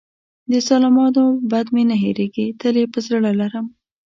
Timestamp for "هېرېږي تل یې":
2.03-2.85